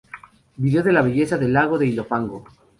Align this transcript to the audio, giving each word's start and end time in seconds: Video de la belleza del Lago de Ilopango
Video 0.57 0.81
de 0.81 0.93
la 0.93 1.03
belleza 1.03 1.37
del 1.37 1.53
Lago 1.53 1.77
de 1.77 1.85
Ilopango 1.85 2.43